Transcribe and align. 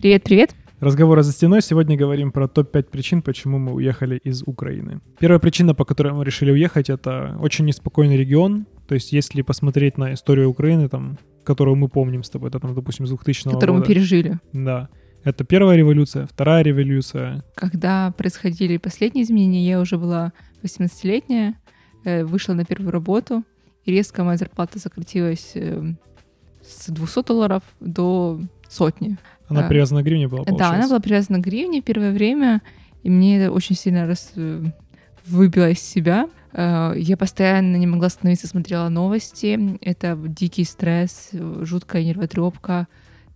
Привет, 0.00 0.22
привет. 0.22 0.54
Разговоры 0.78 1.24
за 1.24 1.32
стеной. 1.32 1.60
Сегодня 1.60 1.96
говорим 1.96 2.30
про 2.30 2.46
топ-5 2.46 2.84
причин, 2.84 3.20
почему 3.20 3.58
мы 3.58 3.72
уехали 3.72 4.20
из 4.22 4.44
Украины. 4.46 5.00
Первая 5.18 5.40
причина, 5.40 5.74
по 5.74 5.84
которой 5.84 6.12
мы 6.12 6.24
решили 6.24 6.52
уехать, 6.52 6.88
это 6.88 7.36
очень 7.40 7.64
неспокойный 7.64 8.16
регион. 8.16 8.66
То 8.86 8.94
есть, 8.94 9.12
если 9.12 9.42
посмотреть 9.42 9.98
на 9.98 10.14
историю 10.14 10.50
Украины, 10.50 10.88
там, 10.88 11.18
которую 11.42 11.74
мы 11.74 11.88
помним 11.88 12.22
с 12.22 12.30
тобой, 12.30 12.48
это, 12.48 12.60
там, 12.60 12.76
допустим, 12.76 13.08
с 13.08 13.10
2000 13.10 13.50
Которую 13.50 13.78
года. 13.78 13.80
мы 13.80 13.86
пережили. 13.86 14.38
Да. 14.52 14.88
Это 15.24 15.42
первая 15.42 15.76
революция, 15.76 16.28
вторая 16.28 16.62
революция. 16.62 17.42
Когда 17.56 18.12
происходили 18.12 18.76
последние 18.76 19.24
изменения, 19.24 19.66
я 19.66 19.80
уже 19.80 19.98
была 19.98 20.32
18-летняя, 20.62 21.56
э, 22.04 22.24
вышла 22.24 22.54
на 22.54 22.64
первую 22.64 22.92
работу, 22.92 23.42
и 23.84 23.90
резко 23.90 24.22
моя 24.22 24.36
зарплата 24.36 24.78
сократилась 24.78 25.52
э, 25.56 25.82
с 26.62 26.88
200 26.88 27.26
долларов 27.26 27.64
до 27.80 28.40
сотни. 28.68 29.18
Она 29.48 29.64
А, 29.66 29.68
привязана 29.68 30.02
к 30.02 30.04
гривне 30.04 30.28
была, 30.28 30.44
Да, 30.44 30.50
она 30.50 30.58
получается? 30.58 30.88
была 30.88 31.00
привязана 31.00 31.38
к 31.38 31.42
гривне 31.44 31.80
первое 31.82 32.12
время, 32.12 32.60
и 33.02 33.10
мне 33.10 33.38
это 33.40 33.52
очень 33.52 33.76
сильно 33.76 34.06
раз, 34.06 34.32
э, 34.36 34.64
выбило 35.26 35.70
из 35.70 35.80
себя. 35.80 36.28
Э, 36.52 36.92
Я 36.96 37.16
постоянно 37.16 37.76
не 37.76 37.86
могла 37.86 38.06
остановиться, 38.06 38.46
смотрела 38.46 38.88
новости. 38.88 39.78
Это 39.80 40.16
дикий 40.16 40.64
стресс, 40.64 41.28
э, 41.32 41.60
жуткая 41.64 42.04
нервотрепка. 42.04 42.86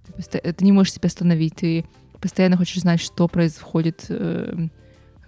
Ты, 0.07 0.13
посто- 0.13 0.53
ты 0.53 0.65
не 0.65 0.73
можешь 0.73 0.93
себя 0.95 1.07
остановить, 1.07 1.55
ты 1.57 1.85
постоянно 2.21 2.57
хочешь 2.57 2.81
знать, 2.81 3.01
что 3.01 3.29
происходит, 3.29 4.07
э, 4.09 4.69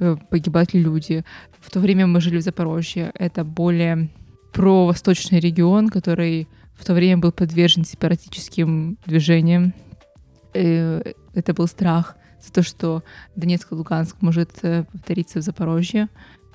э, 0.00 0.16
погибают 0.30 0.74
ли 0.74 0.80
люди. 0.82 1.24
В 1.60 1.70
то 1.70 1.80
время 1.80 2.06
мы 2.06 2.20
жили 2.20 2.38
в 2.38 2.42
Запорожье. 2.42 3.10
Это 3.14 3.44
более 3.44 4.08
провосточный 4.52 5.40
регион, 5.40 5.88
который 5.88 6.46
в 6.74 6.84
то 6.84 6.94
время 6.94 7.18
был 7.18 7.32
подвержен 7.32 7.84
сепаратическим 7.84 8.98
движениям. 9.06 9.72
Э, 10.54 11.02
Это 11.34 11.52
был 11.54 11.66
страх 11.66 12.16
за 12.44 12.52
то, 12.52 12.62
что 12.62 13.02
Донецк 13.36 13.72
и 13.72 13.74
Луганск 13.74 14.16
может 14.20 14.50
э, 14.62 14.84
повториться 14.92 15.40
в 15.40 15.42
Запорожье, 15.42 16.08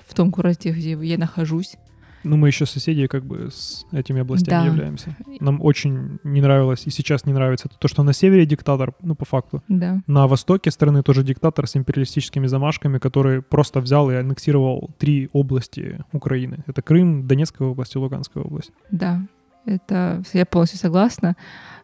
в 0.06 0.14
том 0.14 0.30
городе, 0.30 0.70
где 0.70 0.92
я 0.92 1.18
нахожусь. 1.18 1.76
Ну, 2.22 2.36
мы 2.36 2.48
еще 2.48 2.66
соседи 2.66 3.06
как 3.06 3.24
бы 3.24 3.48
с 3.50 3.86
этими 3.92 4.20
областями 4.20 4.66
Да. 4.66 4.66
являемся. 4.66 5.16
Нам 5.40 5.60
очень 5.62 6.18
не 6.22 6.42
нравилось, 6.42 6.86
и 6.86 6.90
сейчас 6.90 7.24
не 7.26 7.32
нравится 7.32 7.68
то, 7.78 7.88
что 7.88 8.02
на 8.02 8.12
севере 8.12 8.44
диктатор, 8.44 8.92
ну, 9.02 9.14
по 9.14 9.24
факту. 9.24 9.62
Да. 9.68 10.02
На 10.06 10.26
востоке 10.26 10.70
страны 10.70 11.02
тоже 11.02 11.22
диктатор 11.22 11.66
с 11.66 11.76
империалистическими 11.76 12.46
замашками, 12.46 12.98
который 12.98 13.40
просто 13.40 13.80
взял 13.80 14.10
и 14.10 14.14
аннексировал 14.14 14.90
три 14.98 15.30
области 15.32 16.04
Украины. 16.12 16.58
Это 16.66 16.82
Крым, 16.82 17.26
Донецкая 17.26 17.68
область 17.68 17.94
и 17.94 17.98
Луганская 17.98 18.44
область. 18.44 18.70
Да, 18.90 19.22
это 19.64 20.22
я 20.34 20.44
полностью 20.44 20.78
согласна. 20.78 21.36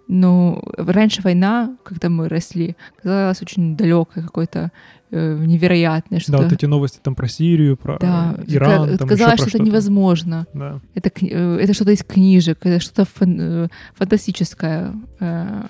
Но 0.09 0.63
раньше 0.77 1.23
война, 1.23 1.77
когда 1.83 2.09
мы 2.09 2.29
росли, 2.29 2.77
казалась 3.03 3.43
очень 3.43 3.77
далекой, 3.77 4.23
какой-то 4.23 4.71
э, 5.11 5.37
невероятной. 5.45 6.19
Да, 6.19 6.23
Что-то... 6.23 6.43
вот 6.45 6.53
эти 6.53 6.67
новости 6.67 6.99
там 7.03 7.15
про 7.15 7.29
Сирию, 7.29 7.77
про 7.77 7.99
Да, 7.99 8.35
э, 8.39 8.45
Иран, 8.47 8.89
ка- 8.91 8.99
там 8.99 9.09
казалось, 9.09 9.41
что 9.41 9.49
это 9.49 9.59
невозможно. 9.63 10.47
Да. 10.55 10.81
Это, 10.95 11.11
э, 11.21 11.59
это 11.61 11.75
что-то 11.75 11.91
из 11.91 12.05
книжек, 12.05 12.59
это 12.63 12.81
что-то 12.81 13.05
фан- 13.05 13.69
фантастическое. 13.95 14.93
э, 15.21 15.63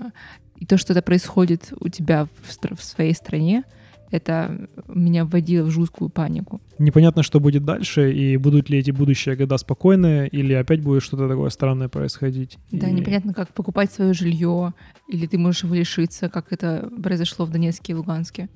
И 0.58 0.64
то, 0.66 0.78
что 0.78 0.92
это 0.92 1.02
происходит 1.02 1.72
у 1.80 1.88
тебя 1.88 2.26
в, 2.26 2.76
в 2.76 2.82
своей 2.82 3.14
стране, 3.14 3.62
это 4.10 4.68
меня 4.88 5.24
вводило 5.24 5.66
в 5.66 5.70
жуткую 5.70 6.10
панику. 6.10 6.60
Непонятно, 6.78 7.22
что 7.22 7.40
будет 7.40 7.64
дальше, 7.64 8.12
и 8.12 8.36
будут 8.36 8.70
ли 8.70 8.78
эти 8.78 8.90
будущие 8.90 9.36
года 9.36 9.56
спокойные, 9.58 10.28
или 10.28 10.52
опять 10.54 10.82
будет 10.82 11.02
что-то 11.02 11.28
такое 11.28 11.50
странное 11.50 11.88
происходить. 11.88 12.58
Да, 12.70 12.88
И- 12.88 12.92
непонятно, 12.92 13.34
как 13.34 13.52
покупать 13.54 13.90
свое 13.92 14.12
жилье, 14.12 14.74
или 15.08 15.26
ты 15.26 15.38
можешь 15.38 15.64
его 15.64 15.74
лишиться, 15.74 16.28
как 16.28 16.52
это 16.52 16.88
произошло 17.02 17.46
в 17.46 17.50
Донецке 17.50 17.92
и 17.92 17.96
Луганске. 17.96 18.48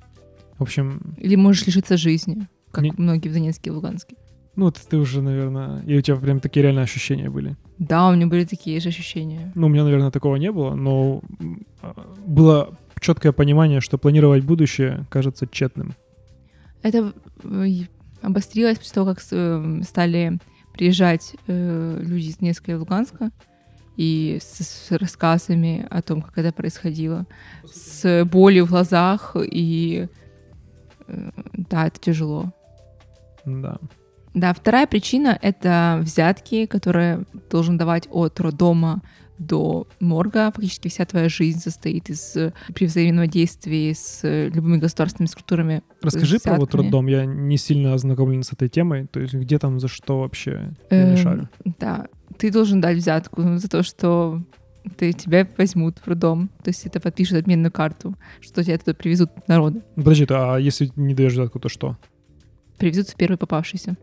В 0.57 0.63
общем, 0.63 1.15
Или 1.17 1.35
можешь 1.35 1.65
лишиться 1.65 1.97
жизни, 1.97 2.47
как 2.71 2.83
Не- 2.83 2.93
многие 2.97 3.29
в 3.29 3.33
Донецке 3.33 3.69
и 3.69 3.73
Луганске. 3.73 4.15
Ну, 4.55 4.65
вот 4.65 4.81
ты 4.89 4.97
уже, 4.97 5.21
наверное... 5.21 5.81
И 5.83 5.97
у 5.97 6.01
тебя 6.01 6.17
прям 6.17 6.39
такие 6.39 6.63
реальные 6.63 6.83
ощущения 6.83 7.29
были. 7.29 7.55
Да, 7.77 8.09
у 8.09 8.15
меня 8.15 8.27
были 8.27 8.43
такие 8.43 8.79
же 8.79 8.89
ощущения. 8.89 9.51
Ну, 9.55 9.67
у 9.67 9.69
меня, 9.69 9.83
наверное, 9.83 10.11
такого 10.11 10.35
не 10.35 10.51
было, 10.51 10.75
но 10.75 11.21
а, 11.81 11.93
было 12.25 12.77
четкое 12.99 13.31
понимание, 13.31 13.79
что 13.79 13.97
планировать 13.97 14.43
будущее 14.43 15.05
кажется 15.09 15.47
тщетным. 15.47 15.93
Это 16.83 17.13
э, 17.43 17.67
обострилось 18.21 18.77
после 18.77 18.93
того, 18.93 19.07
как 19.07 19.23
э, 19.31 19.81
стали 19.87 20.39
приезжать 20.73 21.35
э, 21.47 21.99
люди 22.01 22.27
из 22.27 22.37
Донецка 22.37 22.71
и 22.71 22.75
Луганска 22.75 23.31
и 23.95 24.37
с, 24.41 24.63
с 24.63 24.91
рассказами 24.91 25.87
о 25.89 26.01
том, 26.01 26.21
как 26.21 26.37
это 26.37 26.51
происходило, 26.51 27.25
с 27.65 28.25
болью 28.25 28.65
в 28.65 28.69
глазах, 28.69 29.35
и 29.39 30.07
да, 31.07 31.87
это 31.87 31.99
тяжело. 31.99 32.53
Да. 33.45 33.77
Да, 34.33 34.53
вторая 34.53 34.87
причина— 34.87 35.37
это 35.41 35.99
взятки, 36.01 36.65
которые 36.65 37.25
должен 37.49 37.77
давать 37.77 38.07
от 38.11 38.39
роддома 38.39 39.01
до 39.37 39.87
морга. 39.99 40.51
Фактически 40.53 40.87
вся 40.87 41.05
твоя 41.05 41.27
жизнь 41.27 41.59
состоит 41.59 42.09
из 42.09 42.37
при 42.73 42.85
взаимодействии 42.85 43.91
с 43.91 44.21
любыми 44.23 44.77
государственными 44.77 45.27
структурами. 45.27 45.81
Расскажи 46.01 46.39
про 46.39 46.51
вот 46.53 46.69
взятками. 46.69 46.81
роддом. 46.83 47.07
Я 47.07 47.25
не 47.25 47.57
сильно 47.57 47.93
ознакомлен 47.93 48.43
с 48.43 48.53
этой 48.53 48.69
темой. 48.69 49.07
То 49.07 49.19
есть 49.19 49.33
где 49.33 49.57
там, 49.59 49.79
за 49.79 49.87
что 49.87 50.19
вообще? 50.19 50.73
Я 50.91 51.03
Эм, 51.03 51.11
не 51.11 51.17
шарю. 51.17 51.49
Да, 51.79 52.05
ты 52.37 52.51
должен 52.51 52.81
дать 52.81 52.97
взятку 52.97 53.57
за 53.57 53.67
то, 53.67 53.81
что 53.83 54.41
ты, 54.97 55.11
тебя 55.13 55.47
возьмут 55.57 55.97
в 55.97 56.07
роддом. 56.07 56.49
То 56.63 56.69
есть 56.69 56.85
это 56.85 56.99
подпишут 56.99 57.37
обменную 57.39 57.71
карту, 57.71 58.15
что 58.39 58.63
тебя 58.63 58.77
туда 58.77 58.93
привезут 58.93 59.31
народы. 59.47 59.81
Подожди, 59.95 60.25
а 60.29 60.57
если 60.57 60.91
не 60.95 61.15
даешь 61.15 61.33
взятку, 61.33 61.59
то 61.59 61.67
что? 61.67 61.97
Привезут 62.77 63.09
в 63.09 63.15
первый 63.15 63.37
попавшийся. 63.37 63.97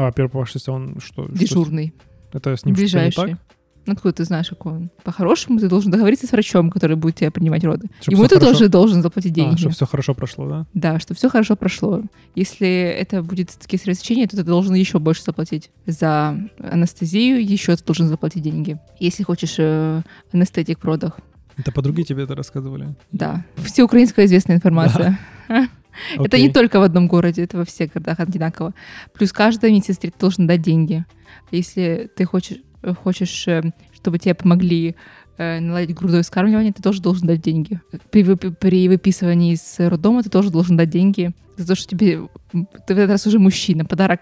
А, 0.00 0.12
первый 0.12 0.30
попавшийся, 0.30 0.70
он 0.70 1.00
что? 1.00 1.24
что 1.24 1.32
Дежурный. 1.36 1.92
это 2.32 2.56
с 2.56 2.64
ним 2.64 2.76
что-то 2.76 2.80
не 2.98 3.00
ближайший. 3.08 3.30
так? 3.32 3.38
Ну, 3.86 3.94
откуда 3.94 4.12
ты 4.12 4.24
знаешь, 4.24 4.48
какой 4.48 4.72
он? 4.74 4.90
По-хорошему, 5.02 5.58
ты 5.58 5.68
должен 5.68 5.90
договориться 5.90 6.26
с 6.28 6.30
врачом, 6.30 6.70
который 6.70 6.94
будет 6.94 7.16
тебя 7.16 7.32
принимать 7.32 7.64
роды. 7.64 7.88
Чтоб 8.02 8.12
Ему 8.14 8.28
ты 8.28 8.36
хорошо- 8.36 8.52
тоже 8.52 8.68
должен 8.68 9.02
заплатить 9.02 9.32
деньги. 9.32 9.54
А, 9.54 9.58
чтобы 9.58 9.74
все 9.74 9.86
хорошо 9.86 10.14
прошло, 10.14 10.48
да? 10.48 10.66
Да, 10.72 11.00
что 11.00 11.14
все 11.14 11.28
хорошо 11.28 11.56
прошло. 11.56 12.02
Если 12.36 12.68
это 12.68 13.24
будет 13.24 13.50
такие 13.58 13.80
средоточения, 13.80 14.28
то 14.28 14.36
ты 14.36 14.44
должен 14.44 14.74
еще 14.74 15.00
больше 15.00 15.24
заплатить 15.24 15.70
за 15.86 16.38
анестезию, 16.60 17.44
еще 17.44 17.74
ты 17.74 17.82
должен 17.82 18.06
заплатить 18.06 18.42
деньги. 18.44 18.78
Если 19.00 19.24
хочешь 19.24 19.56
э, 19.58 20.02
анестетик 20.32 20.78
в 20.80 20.84
родах. 20.84 21.18
Это 21.56 21.72
подруги 21.72 22.02
тебе 22.02 22.22
это 22.22 22.36
рассказывали? 22.36 22.94
Да, 23.10 23.44
всеукраинская 23.56 24.26
известная 24.26 24.56
информация. 24.56 25.18
Это 26.16 26.38
не 26.38 26.50
только 26.50 26.80
в 26.80 26.82
одном 26.82 27.08
городе, 27.08 27.44
это 27.44 27.56
во 27.56 27.64
всех 27.64 27.92
городах 27.92 28.20
одинаково. 28.20 28.74
Плюс 29.14 29.32
каждой 29.32 29.72
медсестре 29.72 30.10
ты 30.10 30.18
должен 30.18 30.46
дать 30.46 30.62
деньги. 30.62 31.04
Если 31.50 32.10
ты 32.14 32.24
хочешь, 32.24 32.58
хочешь 33.02 33.48
э, 33.48 33.72
чтобы 33.94 34.18
тебе 34.18 34.34
помогли 34.34 34.96
э, 35.36 35.60
наладить 35.60 35.94
грудное 35.94 36.22
вскармливание, 36.22 36.72
ты 36.72 36.82
тоже 36.82 37.02
должен 37.02 37.26
дать 37.26 37.42
деньги. 37.42 37.80
При, 38.10 38.22
при 38.34 38.88
выписывании 38.88 39.54
из 39.54 39.76
роддома 39.78 40.22
ты 40.22 40.30
тоже 40.30 40.50
должен 40.50 40.76
дать 40.76 40.90
деньги 40.90 41.32
за 41.56 41.66
то, 41.66 41.74
что 41.74 41.88
тебе... 41.88 42.28
Ты 42.52 42.94
в 42.94 42.98
этот 42.98 43.10
раз 43.10 43.26
уже 43.26 43.38
мужчина. 43.38 43.84
Подарок 43.84 44.20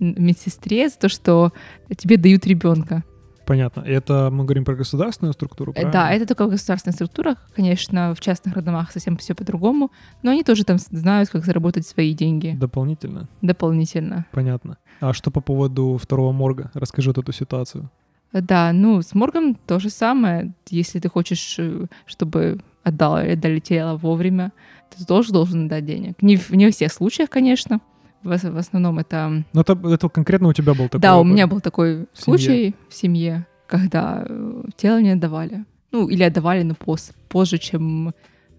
медсестре 0.00 0.88
за 0.88 0.96
то, 0.96 1.08
что 1.08 1.52
тебе 1.96 2.16
дают 2.16 2.46
ребенка. 2.46 3.04
Понятно. 3.46 3.80
Это 3.80 4.30
мы 4.32 4.44
говорим 4.44 4.64
про 4.64 4.74
государственную 4.76 5.32
структуру, 5.32 5.72
Э, 5.72 5.74
правильно? 5.74 5.92
Да, 5.92 6.10
это 6.12 6.26
только 6.26 6.46
в 6.46 6.50
государственных 6.50 6.94
структурах. 6.94 7.38
Конечно, 7.56 8.14
в 8.14 8.20
частных 8.20 8.54
роддомах 8.54 8.92
совсем 8.92 9.16
все 9.16 9.34
по-другому, 9.34 9.90
но 10.22 10.30
они 10.30 10.44
тоже 10.44 10.64
там 10.64 10.78
знают, 10.78 11.28
как 11.30 11.44
заработать 11.44 11.86
свои 11.86 12.14
деньги 12.14 12.54
Дополнительно. 12.58 13.28
дополнительно. 13.40 14.26
Понятно. 14.32 14.76
А 15.00 15.12
что 15.12 15.30
по 15.30 15.40
поводу 15.40 15.98
второго 16.00 16.32
морга? 16.32 16.70
Расскажи 16.74 17.10
вот 17.10 17.18
эту 17.18 17.32
ситуацию. 17.32 17.90
Да, 18.32 18.72
ну, 18.72 19.02
с 19.02 19.14
моргом 19.14 19.54
то 19.66 19.78
же 19.78 19.90
самое. 19.90 20.52
Если 20.70 21.00
ты 21.00 21.08
хочешь, 21.10 21.56
э, 21.58 21.86
чтобы 22.06 22.60
отдала 22.82 23.24
или 23.24 23.34
долетела 23.34 23.96
вовремя, 23.96 24.52
ты 24.96 25.04
тоже 25.04 25.32
должен 25.32 25.68
дать 25.68 25.84
денег. 25.84 26.20
Не, 26.22 26.36
в- 26.36 26.50
не 26.52 26.66
во 26.66 26.72
всех 26.72 26.92
случаях, 26.92 27.28
конечно. 27.28 27.80
В, 28.22 28.30
ос- 28.30 28.44
в 28.44 28.56
основном 28.56 28.98
это... 28.98 29.44
Ну, 29.52 29.60
это, 29.60 29.78
это 29.84 30.08
конкретно 30.08 30.48
у 30.48 30.52
тебя 30.52 30.74
был 30.74 30.86
такой 30.88 31.00
да, 31.00 31.18
у 31.18 31.24
меня 31.24 31.46
был 31.46 31.60
такой 31.60 32.06
В 32.12 32.20
случай 32.22 32.74
в 32.88 32.94
семье, 32.94 33.46
когда 33.66 34.24
э, 34.28 34.62
тело 34.76 35.00
не 35.00 35.10
отдавали. 35.10 35.64
Ну, 35.90 36.08
или 36.08 36.22
отдавали, 36.22 36.62
но 36.62 36.74
поз- 36.74 37.12
позже, 37.28 37.58
чем... 37.58 38.14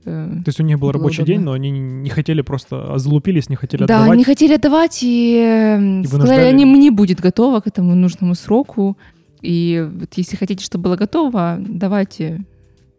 э, 0.05 0.29
То 0.43 0.49
есть 0.49 0.59
у 0.59 0.63
них 0.63 0.77
был 0.79 0.91
рабочий 0.91 1.21
удобно. 1.23 1.33
день, 1.33 1.41
но 1.45 1.51
они 1.53 1.71
не 1.71 2.09
хотели 2.09 2.41
просто, 2.41 2.93
а 2.93 2.97
залупились, 2.99 3.49
не 3.49 3.55
хотели 3.55 3.85
Да, 3.85 3.99
отдавать. 3.99 4.17
не 4.17 4.23
хотели 4.23 4.53
отдавать, 4.55 4.99
и, 5.01 5.37
э, 5.37 6.01
И 6.01 6.07
сказали, 6.07 6.41
они 6.41 6.63
не 6.65 6.89
будет 6.91 7.21
готово 7.21 7.59
к 7.61 7.67
этому 7.67 7.95
нужному 7.95 8.35
сроку. 8.35 8.97
И 9.41 9.87
вот 9.99 10.13
если 10.15 10.35
хотите, 10.37 10.63
чтобы 10.63 10.83
было 10.83 10.95
готово, 10.97 11.57
давайте 11.59 12.43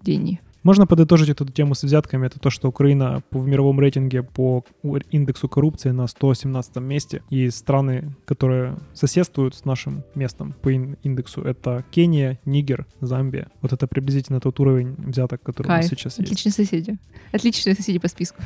деньги. 0.03 0.41
Можно 0.65 0.87
подытожить 0.87 1.29
эту 1.29 1.45
тему 1.45 1.75
с 1.75 1.83
взятками. 1.83 2.27
Это 2.27 2.41
то, 2.41 2.49
что 2.49 2.69
Украина 2.69 3.23
в 3.31 3.47
мировом 3.47 3.79
рейтинге 3.79 4.23
по 4.23 4.65
индексу 5.11 5.47
коррупции 5.47 5.91
на 5.91 6.07
117 6.07 6.77
месте. 6.77 7.23
И 7.29 7.51
страны, 7.51 8.17
которые 8.25 8.79
соседствуют 8.95 9.55
с 9.55 9.67
нашим 9.67 10.05
местом 10.15 10.55
по 10.63 10.73
индексу, 10.73 11.43
это 11.43 11.85
Кения, 11.91 12.41
Нигер, 12.47 12.87
Замбия. 13.03 13.49
Вот 13.61 13.75
это 13.75 13.87
приблизительно 13.87 14.41
тот 14.41 14.59
уровень 14.59 14.95
взяток, 14.97 15.43
который 15.43 15.67
Кайф. 15.67 15.81
у 15.81 15.83
нас 15.83 15.91
сейчас 15.91 16.19
есть. 16.19 16.33
Отличные 16.33 16.53
соседи. 16.53 16.97
Отличные 17.31 17.75
соседи 17.75 17.99
по 17.99 18.09
списку. 18.09 18.41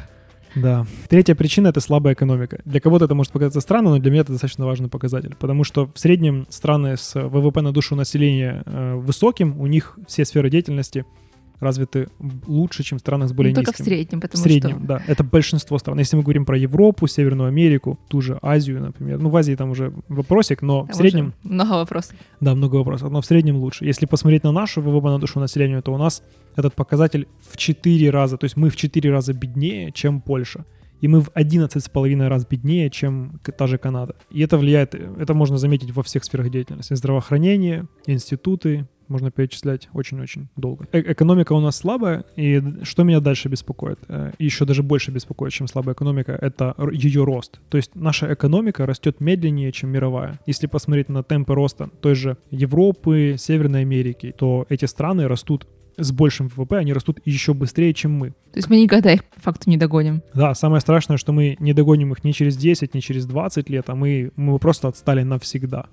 Да. 0.56 0.86
Третья 1.08 1.36
причина— 1.36 1.68
это 1.68 1.80
слабая 1.80 2.14
экономика. 2.14 2.60
Для 2.64 2.80
кого-то 2.80 3.04
это 3.04 3.14
может 3.14 3.32
показаться 3.32 3.60
странно, 3.60 3.90
но 3.90 3.98
для 3.98 4.10
меня 4.10 4.22
это 4.22 4.32
достаточно 4.32 4.66
важный 4.66 4.88
показатель, 4.88 5.36
потому 5.38 5.62
что 5.62 5.86
в 5.94 6.00
среднем 6.00 6.46
страны 6.48 6.96
с 6.96 7.14
ВВП 7.14 7.60
на 7.60 7.70
душу 7.70 7.94
населения 7.94 8.62
э, 8.66 8.94
высоким, 8.94 9.60
у 9.60 9.66
них 9.68 9.96
все 10.08 10.24
сферы 10.24 10.50
деятельности— 10.50 11.04
развиты 11.60 12.08
лучше, 12.46 12.82
чем 12.82 12.99
в 12.99 13.00
странах 13.00 13.28
с 13.28 13.32
более 13.32 13.52
ну, 13.52 13.60
низким. 13.60 13.72
Только 13.72 13.82
в 13.82 13.87
среднем, 13.87 14.20
потому 14.20 14.40
В 14.40 14.44
среднем, 14.44 14.76
что... 14.78 14.87
да. 14.87 15.02
Это 15.06 15.25
большинство 15.25 15.78
стран. 15.78 15.99
Если 15.99 16.16
мы 16.16 16.22
говорим 16.22 16.44
про 16.44 16.56
Европу, 16.56 17.06
Северную 17.06 17.49
Америку, 17.49 17.99
ту 18.08 18.20
же 18.20 18.38
Азию, 18.43 18.81
например. 18.81 19.19
Ну, 19.19 19.28
в 19.28 19.37
Азии 19.37 19.55
там 19.55 19.70
уже 19.70 19.93
вопросик, 20.08 20.62
но 20.62 20.82
там 20.82 20.90
в 20.90 20.94
среднем... 20.94 21.34
Много 21.43 21.72
вопросов. 21.72 22.16
Да, 22.40 22.55
много 22.55 22.76
вопросов, 22.76 23.10
но 23.10 23.20
в 23.20 23.26
среднем 23.26 23.56
лучше. 23.56 23.84
Если 23.84 24.06
посмотреть 24.06 24.44
на 24.44 24.52
нашу 24.52 24.81
ВВП 24.81 25.08
на 25.08 25.19
душу 25.19 25.40
населения, 25.40 25.81
то 25.82 25.93
у 25.93 25.99
нас 25.99 26.22
этот 26.56 26.75
показатель 26.75 27.26
в 27.50 27.56
4 27.56 28.11
раза, 28.11 28.37
то 28.37 28.44
есть 28.44 28.56
мы 28.56 28.70
в 28.70 28.76
4 28.76 29.11
раза 29.11 29.32
беднее, 29.32 29.93
чем 29.93 30.20
Польша. 30.20 30.64
И 31.00 31.08
мы 31.08 31.20
в 31.20 31.30
11,5 31.30 32.28
раз 32.28 32.46
беднее, 32.46 32.90
чем 32.90 33.40
та 33.56 33.66
же 33.66 33.78
Канада. 33.78 34.14
И 34.30 34.40
это 34.40 34.58
влияет, 34.58 34.94
это 34.94 35.34
можно 35.34 35.58
заметить 35.58 35.94
во 35.94 36.02
всех 36.02 36.24
сферах 36.24 36.50
деятельности. 36.50 36.94
Здравоохранение, 36.94 37.86
институты, 38.06 38.86
можно 39.08 39.30
перечислять 39.30 39.88
очень-очень 39.92 40.48
долго. 40.56 40.86
Э 40.92 41.00
экономика 41.12 41.52
у 41.54 41.60
нас 41.60 41.76
слабая, 41.76 42.24
и 42.36 42.62
что 42.82 43.04
меня 43.04 43.20
дальше 43.20 43.48
беспокоит, 43.48 43.98
э 44.08 44.32
еще 44.38 44.64
даже 44.64 44.82
больше 44.82 45.10
беспокоит, 45.10 45.52
чем 45.52 45.66
слабая 45.66 45.94
экономика, 45.94 46.32
это 46.32 46.74
ее 46.92 47.24
рост. 47.24 47.60
То 47.70 47.78
есть 47.78 47.94
наша 47.94 48.32
экономика 48.32 48.86
растет 48.86 49.20
медленнее, 49.20 49.72
чем 49.72 49.90
мировая. 49.90 50.38
Если 50.46 50.66
посмотреть 50.66 51.08
на 51.08 51.22
темпы 51.22 51.54
роста 51.54 51.90
той 52.00 52.14
же 52.14 52.36
Европы, 52.50 53.36
Северной 53.38 53.80
Америки, 53.80 54.34
то 54.36 54.66
эти 54.68 54.84
страны 54.84 55.26
растут 55.28 55.66
с 55.98 56.12
большим 56.12 56.48
ВВП, 56.48 56.78
они 56.78 56.92
растут 56.92 57.20
еще 57.24 57.54
быстрее, 57.54 57.92
чем 57.92 58.12
мы. 58.12 58.30
То 58.30 58.56
есть 58.56 58.70
мы 58.70 58.80
никогда 58.80 59.12
их 59.12 59.24
по 59.24 59.40
факту 59.40 59.68
не 59.68 59.76
догоним. 59.76 60.22
Да, 60.34 60.54
самое 60.54 60.80
страшное, 60.80 61.16
что 61.16 61.32
мы 61.32 61.56
не 61.58 61.72
догоним 61.72 62.12
их 62.12 62.24
ни 62.24 62.32
через 62.32 62.56
10, 62.56 62.94
ни 62.94 63.00
через 63.00 63.26
20 63.26 63.68
лет, 63.68 63.90
а 63.90 63.94
мы, 63.94 64.30
мы 64.36 64.58
просто 64.58 64.88
отстали 64.88 65.22
навсегда 65.22 65.86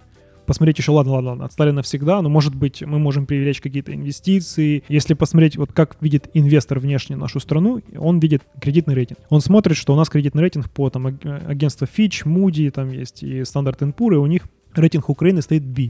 посмотреть 0.46 0.78
еще, 0.78 0.92
ладно, 0.92 1.13
ладно, 1.13 1.30
ладно, 1.31 1.46
отстали 1.46 1.72
навсегда, 1.72 2.22
но, 2.22 2.30
может 2.30 2.56
быть, 2.56 2.81
мы 2.81 3.00
можем 3.00 3.25
привлечь 3.25 3.62
какие-то 3.62 3.94
инвестиции. 3.94 4.84
Если 4.88 5.13
посмотреть, 5.13 5.57
вот 5.57 5.74
как 5.74 5.98
видит 6.02 6.30
инвестор 6.34 6.80
внешне 6.80 7.16
нашу 7.16 7.40
страну, 7.40 7.81
он 7.98 8.19
видит 8.19 8.44
кредитный 8.62 8.96
рейтинг. 8.96 9.19
Он 9.30 9.42
смотрит, 9.42 9.75
что 9.78 9.94
у 9.94 9.96
нас 9.96 10.10
кредитный 10.10 10.42
рейтинг 10.42 10.69
по 10.69 10.90
там, 10.90 11.08
агентству 11.08 11.88
Fitch, 11.88 12.25
Moody, 12.25 12.72
там 12.72 12.92
есть 12.92 13.24
и 13.24 13.42
Standard 13.42 13.80
Poor's, 13.94 14.13
и 14.13 14.18
у 14.18 14.25
них 14.25 14.44
рейтинг 14.74 15.10
Украины 15.10 15.42
стоит 15.42 15.66
B. 15.66 15.90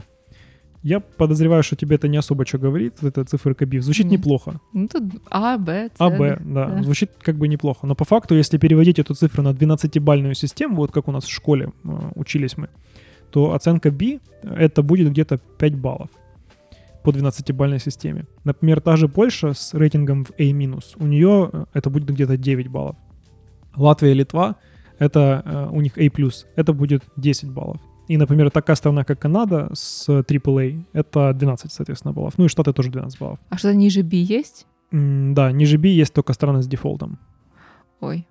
Я 0.86 1.00
подозреваю, 1.00 1.64
что 1.64 1.74
тебе 1.74 1.96
это 1.96 2.06
не 2.06 2.16
особо 2.16 2.46
что 2.46 2.58
говорит, 2.58 3.02
эта 3.02 3.24
циферка 3.24 3.66
B. 3.66 3.80
Звучит 3.80 4.06
mm. 4.06 4.10
неплохо. 4.10 4.60
Ну, 4.72 4.86
тут 4.86 5.02
А, 5.30 5.58
Б, 5.58 5.88
С. 5.88 5.90
А, 5.98 6.10
Б, 6.10 6.38
да. 6.44 6.66
да. 6.66 6.82
Звучит 6.84 7.10
как 7.20 7.36
бы 7.36 7.48
неплохо. 7.48 7.88
Но 7.88 7.96
по 7.96 8.04
факту, 8.04 8.36
если 8.36 8.58
переводить 8.58 9.00
эту 9.00 9.14
цифру 9.14 9.42
на 9.42 9.48
12-бальную 9.48 10.34
систему, 10.34 10.76
вот 10.76 10.92
как 10.92 11.08
у 11.08 11.12
нас 11.12 11.24
в 11.24 11.30
школе 11.30 11.72
э, 11.84 11.88
учились 12.14 12.56
мы, 12.56 12.68
то 13.30 13.52
оценка 13.52 13.90
B 13.90 14.20
это 14.44 14.82
будет 14.82 15.10
где-то 15.10 15.40
5 15.58 15.74
баллов 15.74 16.08
по 17.02 17.10
12-бальной 17.10 17.80
системе. 17.80 18.26
Например, 18.44 18.80
та 18.80 18.96
же 18.96 19.08
Польша 19.08 19.54
с 19.54 19.74
рейтингом 19.74 20.24
в 20.24 20.30
A-, 20.38 21.04
у 21.04 21.06
нее 21.06 21.50
э, 21.52 21.64
это 21.74 21.90
будет 21.90 22.10
где-то 22.10 22.36
9 22.36 22.68
баллов. 22.68 22.94
Латвия 23.74 24.12
и 24.12 24.14
Литва, 24.14 24.54
это 25.00 25.42
э, 25.44 25.68
у 25.72 25.80
них 25.80 25.98
A+, 25.98 26.30
это 26.54 26.72
будет 26.72 27.02
10 27.16 27.50
баллов. 27.50 27.80
И, 28.08 28.16
например, 28.16 28.50
такая 28.50 28.76
страна, 28.76 29.04
как 29.04 29.18
Канада 29.18 29.68
с 29.72 30.08
AAA, 30.08 30.84
это 30.92 31.32
12, 31.32 31.72
соответственно, 31.72 32.12
баллов. 32.12 32.38
Ну 32.38 32.44
и 32.44 32.48
Штаты 32.48 32.72
тоже 32.72 32.90
12 32.90 33.20
баллов. 33.20 33.38
А 33.48 33.58
что-то 33.58 33.76
ниже 33.76 34.02
B 34.02 34.16
есть? 34.16 34.66
М- 34.92 35.34
да, 35.34 35.52
ниже 35.52 35.78
B 35.78 35.88
есть 35.88 36.14
только 36.14 36.32
страны 36.32 36.62
с 36.62 36.66
дефолтом. 36.66 37.18
Ой, 38.00 38.26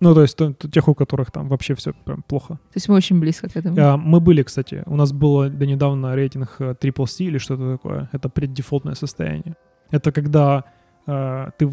ну, 0.00 0.14
то 0.14 0.22
есть 0.22 0.36
то, 0.36 0.52
то, 0.52 0.68
тех, 0.70 0.88
у 0.88 0.94
которых 0.94 1.30
там 1.30 1.48
вообще 1.48 1.74
все 1.74 1.92
прям 2.04 2.22
плохо. 2.22 2.54
То 2.54 2.76
есть 2.76 2.88
мы 2.88 2.94
очень 2.94 3.18
близко 3.18 3.48
к 3.48 3.56
этому. 3.56 3.76
А, 3.80 3.96
мы 3.96 4.20
были, 4.20 4.42
кстати. 4.42 4.82
У 4.86 4.96
нас 4.96 5.12
было 5.12 5.48
до 5.50 5.66
недавно 5.66 6.14
рейтинг 6.14 6.56
э, 6.60 6.74
Triple 6.80 7.06
C 7.06 7.24
или 7.24 7.38
что-то 7.38 7.72
такое. 7.72 8.08
Это 8.12 8.28
преддефолтное 8.28 8.94
состояние. 8.94 9.56
Это 9.90 10.12
когда 10.12 10.58
э, 10.58 10.62
ты 11.08 11.70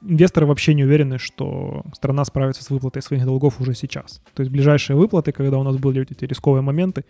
инвесторы 0.00 0.46
вообще 0.46 0.74
не 0.74 0.84
уверены, 0.84 1.18
что 1.18 1.82
страна 1.92 2.24
справится 2.24 2.64
с 2.64 2.70
выплатой 2.70 3.02
своих 3.02 3.24
долгов 3.24 3.60
уже 3.60 3.74
сейчас. 3.74 4.22
То 4.34 4.42
есть 4.42 4.50
ближайшие 4.50 4.96
выплаты, 4.96 5.32
когда 5.32 5.58
у 5.58 5.62
нас 5.62 5.76
были 5.76 6.02
эти 6.02 6.24
рисковые 6.24 6.62
моменты, 6.62 7.04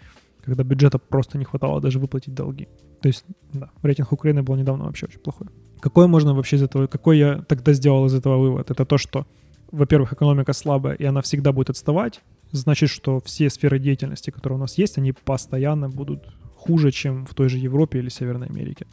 когда 0.44 0.64
бюджета 0.64 0.98
просто 0.98 1.38
не 1.38 1.44
хватало 1.44 1.80
даже 1.80 2.00
выплатить 2.00 2.34
долги. 2.34 2.66
То 3.00 3.08
есть, 3.08 3.24
да, 3.52 3.70
рейтинг 3.82 4.12
Украины 4.12 4.42
был 4.42 4.56
недавно 4.56 4.84
вообще 4.84 5.06
очень 5.06 5.20
плохой. 5.20 5.46
Какой 5.80 6.08
можно 6.08 6.34
вообще 6.34 6.56
из 6.56 6.62
этого, 6.62 6.88
какой 6.88 7.18
я 7.18 7.42
тогда 7.42 7.72
сделал 7.74 8.06
из 8.06 8.14
этого 8.14 8.38
вывод? 8.38 8.70
Это 8.70 8.84
то, 8.84 8.98
что 8.98 9.24
во-первых, 9.72 10.12
экономика 10.12 10.52
слабая, 10.52 10.94
и 10.94 11.04
она 11.04 11.22
всегда 11.22 11.52
будет 11.52 11.70
отставать, 11.70 12.20
значит, 12.50 12.90
что 12.90 13.20
все 13.20 13.48
сферы 13.50 13.78
деятельности, 13.78 14.30
которые 14.30 14.58
у 14.58 14.60
нас 14.60 14.78
есть, 14.78 14.98
они 14.98 15.12
постоянно 15.12 15.88
будут 15.88 16.26
хуже, 16.56 16.90
чем 16.90 17.24
в 17.24 17.34
той 17.34 17.48
же 17.48 17.58
Европе 17.58 17.98
или 17.98 18.10
Северной 18.10 18.48
Америке. 18.48 18.86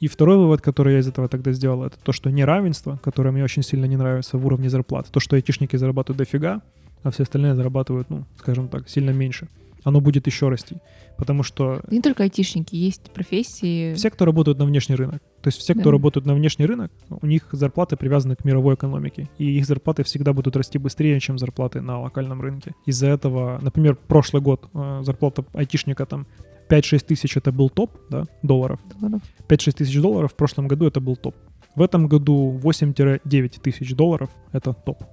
И 0.00 0.08
второй 0.08 0.36
вывод, 0.36 0.60
который 0.60 0.94
я 0.94 1.00
из 1.00 1.08
этого 1.08 1.28
тогда 1.28 1.52
сделал, 1.52 1.84
это 1.84 1.96
то, 2.02 2.12
что 2.12 2.30
неравенство, 2.30 2.98
которое 3.02 3.30
мне 3.30 3.44
очень 3.44 3.62
сильно 3.62 3.86
не 3.86 3.96
нравится 3.96 4.38
в 4.38 4.46
уровне 4.46 4.70
зарплат, 4.70 5.08
то, 5.10 5.20
что 5.20 5.36
айтишники 5.36 5.76
зарабатывают 5.76 6.18
дофига, 6.18 6.62
а 7.02 7.10
все 7.10 7.24
остальные 7.24 7.54
зарабатывают, 7.54 8.10
ну, 8.10 8.24
скажем 8.38 8.68
так, 8.68 8.88
сильно 8.88 9.10
меньше– 9.10 9.48
оно 9.84 10.00
будет 10.00 10.26
еще 10.26 10.48
расти. 10.48 10.76
Потому 11.16 11.42
что... 11.42 11.80
Не 11.90 12.00
только 12.00 12.22
айтишники, 12.22 12.74
есть 12.76 13.10
профессии... 13.10 13.94
Все, 13.94 14.10
кто 14.10 14.24
работают 14.24 14.58
на 14.58 14.64
внешний 14.64 14.94
рынок. 14.94 15.22
То 15.42 15.48
есть 15.48 15.58
все, 15.58 15.74
кто 15.74 15.84
да. 15.84 15.90
работают 15.92 16.26
на 16.26 16.34
внешний 16.34 16.66
рынок, 16.66 16.92
у 17.08 17.26
них 17.26 17.48
зарплаты 17.52 17.96
привязаны 17.96 18.36
к 18.36 18.44
мировой 18.44 18.74
экономике. 18.74 19.28
И 19.38 19.58
их 19.58 19.66
зарплаты 19.66 20.04
всегда 20.04 20.32
будут 20.32 20.56
расти 20.56 20.78
быстрее, 20.78 21.18
чем 21.20 21.38
зарплаты 21.38 21.80
на 21.80 22.00
локальном 22.00 22.40
рынке. 22.40 22.74
Из-за 22.86 23.08
этого, 23.08 23.58
например, 23.62 23.96
прошлый 23.96 24.42
год 24.42 24.68
э, 24.74 25.00
зарплата 25.02 25.44
айтишника 25.54 26.06
там 26.06 26.26
5-6 26.68 27.06
тысяч 27.06 27.36
это 27.36 27.52
был 27.52 27.70
топ, 27.70 27.98
да, 28.10 28.24
долларов. 28.42 28.80
долларов. 29.00 29.22
5-6 29.48 29.72
тысяч 29.72 30.00
долларов 30.00 30.32
в 30.32 30.36
прошлом 30.36 30.68
году 30.68 30.86
это 30.86 31.00
был 31.00 31.16
топ. 31.16 31.34
В 31.74 31.82
этом 31.82 32.08
году 32.08 32.58
8-9 32.62 33.60
тысяч 33.60 33.94
долларов 33.94 34.30
это 34.52 34.72
топ. 34.72 35.04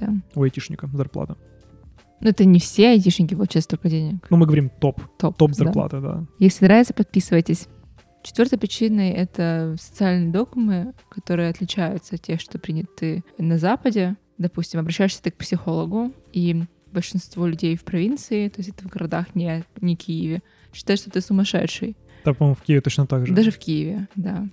Да. 0.00 0.12
У 0.34 0.42
айтишника 0.42 0.88
зарплата. 0.92 1.36
Ну, 2.20 2.30
это 2.30 2.44
не 2.44 2.58
все 2.58 2.90
айтишники 2.90 3.34
получают 3.34 3.64
столько 3.64 3.90
денег. 3.90 4.26
Ну, 4.30 4.36
мы 4.36 4.46
говорим 4.46 4.70
топ. 4.70 5.00
Топ, 5.18 5.36
топ 5.36 5.52
зарплаты, 5.52 6.00
да. 6.00 6.12
да. 6.14 6.26
Если 6.38 6.64
нравится, 6.64 6.94
подписывайтесь. 6.94 7.68
Четвертой 8.22 8.58
причиной— 8.58 9.10
это 9.10 9.76
социальные 9.78 10.32
догмы, 10.32 10.94
которые 11.10 11.50
отличаются 11.50 12.14
от 12.14 12.22
тех, 12.22 12.40
что 12.40 12.58
приняты 12.58 13.22
на 13.36 13.58
Западе. 13.58 14.16
Допустим, 14.38 14.80
обращаешься 14.80 15.22
ты 15.22 15.30
к 15.30 15.36
психологу, 15.36 16.12
и 16.32 16.64
большинство 16.90 17.46
людей 17.46 17.76
в 17.76 17.84
провинции, 17.84 18.48
то 18.48 18.60
есть 18.60 18.70
это 18.70 18.88
в 18.88 18.90
городах, 18.90 19.34
не, 19.34 19.64
не 19.80 19.96
Киеве, 19.96 20.42
считают, 20.74 21.00
что 21.00 21.10
ты 21.10 21.20
сумасшедший. 21.20 21.96
Да, 22.24 22.34
по-моему, 22.34 22.56
в 22.56 22.62
Киеве 22.62 22.80
точно 22.80 23.06
так 23.06 23.26
же. 23.26 23.34
Даже 23.34 23.50
в 23.50 23.58
Киеве, 23.58 24.08
да. 24.16 24.48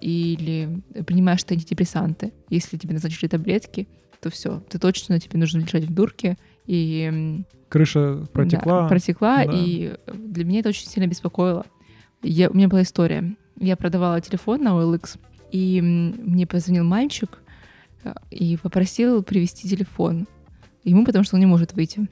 Или 0.00 0.82
принимаешь 1.06 1.42
ты 1.44 1.54
антидепрессанты. 1.54 2.32
Если 2.50 2.76
тебе 2.76 2.94
назначили 2.94 3.28
таблетки, 3.28 3.88
то 4.20 4.30
все, 4.30 4.60
ты 4.68 4.78
точно, 4.78 5.20
тебе 5.20 5.38
нужно 5.38 5.60
лежать 5.60 5.84
в 5.84 5.94
дурке, 5.94 6.36
и... 6.66 7.42
Крыша 7.68 8.26
протекла. 8.32 8.82
Да, 8.82 8.88
протекла, 8.88 9.44
да. 9.44 9.52
и 9.52 9.94
для 10.12 10.44
меня 10.44 10.60
это 10.60 10.70
очень 10.70 10.86
сильно 10.86 11.06
беспокоило. 11.06 11.64
Я, 12.22 12.50
у 12.50 12.54
меня 12.54 12.68
была 12.68 12.82
история. 12.82 13.36
Я 13.58 13.76
продавала 13.76 14.20
телефон 14.20 14.62
на 14.62 14.70
OLX, 14.70 15.18
и 15.50 15.80
мне 15.80 16.46
позвонил 16.46 16.84
мальчик 16.84 17.38
э, 18.04 18.14
и 18.30 18.56
попросил 18.56 19.22
привезти 19.22 19.68
телефон. 19.68 20.26
Ему, 20.84 21.04
потому 21.04 21.24
что 21.24 21.36
он 21.36 21.40
не 21.40 21.46
может 21.46 21.72
выйти. 21.74 22.08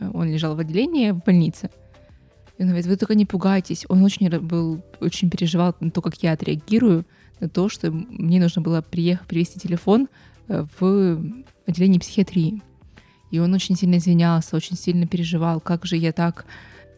Он 0.00 0.30
лежал 0.30 0.56
в 0.56 0.58
отделении 0.58 1.10
в 1.10 1.22
больнице. 1.24 1.70
И 2.60 2.62
он 2.62 2.68
говорит, 2.68 2.88
вы 2.88 2.96
только 2.96 3.14
не 3.14 3.24
пугайтесь. 3.24 3.86
Он 3.88 4.04
очень 4.04 4.28
был, 4.28 4.82
очень 5.00 5.30
переживал 5.30 5.74
на 5.80 5.90
то, 5.90 6.02
как 6.02 6.22
я 6.22 6.32
отреагирую, 6.32 7.06
на 7.40 7.48
то, 7.48 7.70
что 7.70 7.90
мне 7.90 8.38
нужно 8.38 8.60
было 8.60 8.82
приехать, 8.82 9.26
привезти 9.26 9.58
телефон 9.58 10.08
в 10.46 11.24
отделении 11.66 11.98
психиатрии. 11.98 12.60
И 13.30 13.38
он 13.38 13.54
очень 13.54 13.76
сильно 13.76 13.96
извинялся, 13.96 14.56
очень 14.56 14.76
сильно 14.76 15.06
переживал, 15.06 15.58
как 15.58 15.86
же 15.86 15.96
я 15.96 16.12
так, 16.12 16.44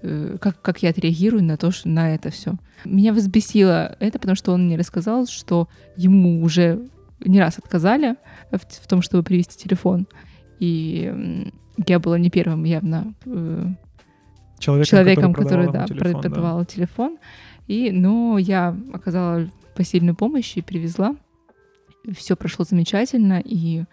э, 0.03 0.37
как, 0.41 0.61
как 0.61 0.83
я 0.83 0.91
отреагирую 0.91 1.45
на 1.45 1.57
то, 1.57 1.71
что 1.71 1.89
на 1.89 2.13
это 2.13 2.31
все. 2.31 2.55
Меня 2.85 3.13
взбесило 3.13 3.97
это, 4.01 4.19
потому 4.19 4.35
что 4.35 4.51
он 4.51 4.67
мне 4.67 4.77
рассказал, 4.77 5.29
что 5.29 5.69
ему 5.95 6.43
уже 6.43 6.89
не 7.21 7.39
раз 7.39 7.59
отказали 7.59 8.17
в, 8.51 8.59
в 8.59 8.89
том, 8.89 9.01
чтобы 9.01 9.23
привести 9.23 9.63
телефон. 9.63 10.09
И 10.59 11.53
я 11.87 12.01
была 12.01 12.19
не 12.19 12.31
первым 12.31 12.65
явно 12.65 13.15
э, 13.27 13.67
человеком, 14.63 14.91
человеком 14.91 15.35
который, 15.35 15.67
который 15.67 15.73
да, 15.73 15.87
телефон, 15.87 16.21
продавал 16.21 16.59
да. 16.61 16.65
телефон. 16.65 17.19
И, 17.69 17.91
но 17.91 18.39
я 18.39 18.77
оказала 18.93 19.47
посильную 19.75 20.15
помощь 20.15 20.57
и 20.57 20.63
привезла. 20.63 21.17
Все 22.17 22.37
прошло 22.37 22.65
замечательно, 22.65 23.41
и 23.45 23.85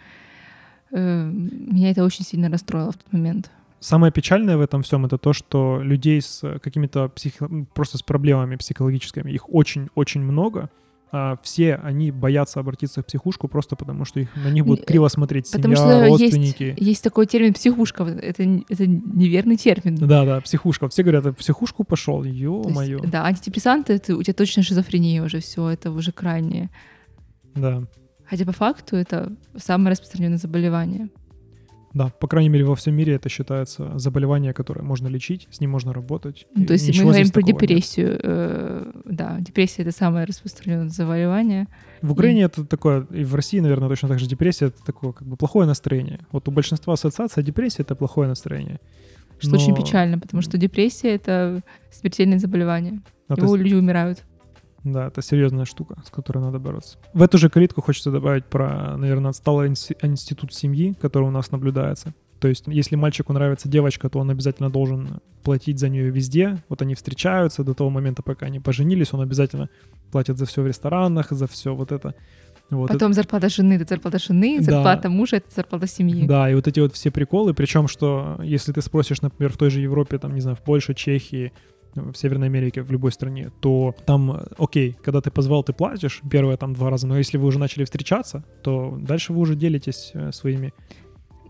э, 0.92 1.32
меня 1.32 1.92
это 1.92 2.04
очень 2.04 2.26
сильно 2.26 2.50
расстроило 2.50 2.92
в 2.92 2.98
тот 2.98 3.14
момент. 3.14 3.52
Самое 3.80 4.12
печальное 4.12 4.58
в 4.58 4.62
этом 4.62 4.82
всем 4.82 5.06
это 5.06 5.18
то, 5.18 5.32
что 5.32 5.80
людей 5.82 6.22
с 6.22 6.60
какими-то 6.60 7.08
психо... 7.10 7.50
просто 7.74 7.98
с 7.98 8.02
проблемами 8.02 8.58
психологическими, 8.58 9.32
их 9.32 9.50
очень-очень 9.50 10.22
много, 10.22 10.70
а 11.12 11.38
все 11.42 11.76
они 11.76 12.12
боятся 12.12 12.60
обратиться 12.60 13.02
в 13.02 13.06
психушку 13.06 13.48
просто 13.48 13.76
потому, 13.76 14.06
что 14.06 14.20
их, 14.20 14.30
на 14.36 14.50
них 14.50 14.66
будут 14.66 14.86
криво 14.86 15.08
смотреть 15.08 15.48
семья, 15.48 15.58
потому 15.58 15.76
что 15.76 16.08
родственники. 16.08 16.64
Есть, 16.64 16.82
есть 16.82 17.04
такой 17.04 17.26
термин 17.26 17.54
психушка, 17.54 18.04
это, 18.04 18.44
это 18.44 18.86
неверный 18.88 19.58
термин. 19.58 19.96
Да, 19.96 20.26
да, 20.26 20.42
психушка. 20.42 20.88
Все 20.90 21.04
говорят, 21.04 21.26
в 21.26 21.34
психушку 21.34 21.84
пошел, 21.84 22.24
ё-моё. 22.24 23.00
Да, 23.00 23.26
антидепрессанты, 23.26 23.94
это, 23.94 24.16
у 24.16 24.22
тебя 24.22 24.34
точно 24.34 24.62
шизофрения 24.62 25.24
уже 25.24 25.40
все, 25.40 25.70
это 25.70 25.92
уже 25.92 26.12
крайнее. 26.12 26.70
Да. 27.56 27.84
Хотя 28.26 28.46
по 28.46 28.52
факту 28.52 28.96
это 28.96 29.36
самое 29.58 29.92
распространенное 29.92 30.38
заболевание. 30.38 31.10
Да, 31.94 32.10
по 32.20 32.28
крайней 32.28 32.50
мере, 32.50 32.66
во 32.66 32.76
всем 32.76 32.94
мире 32.94 33.16
это 33.16 33.30
считается 33.30 33.98
заболевание, 33.98 34.54
которое 34.54 34.84
можно 34.84 35.08
лечить, 35.08 35.48
с 35.50 35.60
ним 35.60 35.72
можно 35.72 35.94
работать. 35.94 36.46
Ну, 36.56 36.66
то 36.66 36.74
есть 36.74 36.88
мы 36.98 37.04
говорим 37.04 37.30
про 37.30 37.42
депрессию. 37.42 38.20
Э, 38.22 38.92
да, 39.06 39.38
депрессия— 39.40 39.82
это 39.84 39.92
самое 39.92 40.26
распространенное 40.26 40.90
заболевание. 40.90 41.68
В 42.02 42.12
Украине 42.12 42.42
и... 42.42 42.44
это 42.44 42.66
такое, 42.66 43.08
и 43.12 43.24
в 43.24 43.34
России, 43.34 43.60
наверное, 43.60 43.90
точно 43.90 44.08
так 44.08 44.20
же 44.20 44.28
депрессия— 44.28 44.66
это 44.68 44.84
такое 44.86 45.14
как 45.14 45.28
бы 45.28 45.36
плохое 45.36 45.68
настроение. 45.68 46.20
Вот 46.32 46.48
у 46.48 46.52
большинства 46.52 46.94
ассоциаций 46.94 47.44
депрессия— 47.44 47.82
это 47.84 47.96
плохое 47.96 48.30
настроение. 48.30 48.80
Что 49.40 49.52
Но... 49.52 49.58
очень 49.58 49.76
печально, 49.76 50.20
потому 50.20 50.42
что 50.42 50.58
депрессия— 50.58 51.10
это 51.16 51.62
смертельное 51.92 52.40
заболевание. 52.40 53.02
А 53.30 53.34
Его 53.36 53.56
есть... 53.56 53.64
люди 53.64 53.76
умирают. 53.76 54.24
Да, 54.92 55.08
это 55.08 55.22
серьезная 55.22 55.66
штука, 55.66 55.96
с 56.06 56.10
которой 56.10 56.40
надо 56.40 56.60
бороться. 56.60 56.98
В 57.14 57.22
эту 57.22 57.38
же 57.38 57.50
калитку 57.50 57.82
хочется 57.82 58.12
добавить 58.12 58.46
про, 58.46 58.98
наверное, 58.98 59.30
отсталый 59.30 59.70
институт 59.70 60.54
семьи, 60.54 60.94
который 61.00 61.26
у 61.26 61.32
нас 61.32 61.52
наблюдается. 61.52 62.14
То 62.40 62.48
есть, 62.48 62.64
если 62.68 62.96
мальчику 62.96 63.34
нравится 63.34 63.68
девочка, 63.68 64.10
то 64.10 64.20
он 64.20 64.30
обязательно 64.30 64.70
должен 64.70 65.20
платить 65.44 65.80
за 65.80 65.90
нее 65.90 66.10
везде. 66.10 66.64
Вот 66.70 66.82
они 66.82 66.96
встречаются 66.96 67.64
до 67.64 67.74
того 67.74 67.90
момента, 67.90 68.24
пока 68.24 68.46
они 68.46 68.60
поженились, 68.60 69.14
он 69.14 69.22
обязательно 69.22 69.70
платит 70.12 70.38
за 70.38 70.46
все 70.46 70.62
в 70.62 70.68
ресторанах, 70.68 71.32
за 71.32 71.48
все 71.48 71.76
вот 71.76 71.92
это. 71.92 72.16
Вот 72.70 72.90
Потом 72.90 73.12
это... 73.12 73.16
зарплата 73.16 73.50
жены, 73.50 73.74
это 73.74 73.86
зарплата 73.90 74.20
жены, 74.20 74.62
зарплата 74.62 75.04
да. 75.04 75.10
мужа, 75.10 75.38
это 75.38 75.48
зарплата 75.54 75.88
семьи. 75.88 76.26
Да, 76.28 76.50
и 76.50 76.56
вот 76.56 76.68
эти 76.68 76.80
вот 76.80 76.94
все 76.94 77.10
приколы, 77.10 77.54
причем 77.54 77.88
что 77.88 78.40
если 78.44 78.72
ты 78.72 78.82
спросишь, 78.82 79.22
например, 79.22 79.52
в 79.52 79.58
той 79.58 79.70
же 79.70 79.82
Европе, 79.82 80.18
там, 80.20 80.36
не 80.36 80.42
знаю, 80.42 80.56
в 80.56 80.62
Польше, 80.62 80.94
Чехии, 80.94 81.52
в 81.96 82.16
Северной 82.16 82.48
Америке, 82.48 82.82
в 82.82 82.92
любой 82.92 83.12
стране, 83.12 83.52
то 83.62 83.96
там, 84.06 84.44
окей, 84.58 84.96
когда 85.04 85.22
ты 85.22 85.32
позвал, 85.32 85.64
ты 85.64 85.74
платишь 85.74 86.22
первые 86.30 86.58
там 86.58 86.74
два 86.74 86.90
раза, 86.90 87.08
но 87.08 87.18
если 87.18 87.38
вы 87.38 87.48
уже 87.48 87.60
начали 87.60 87.84
встречаться, 87.84 88.44
то 88.64 88.98
дальше 89.00 89.34
вы 89.34 89.40
уже 89.40 89.56
делитесь 89.56 90.12
э, 90.14 90.32
своими 90.32 90.74